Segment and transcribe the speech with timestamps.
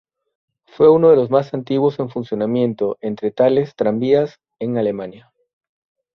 [0.65, 5.31] Fue uno de los más antiguos en funcionamiento entre tales tranvías en Alemania.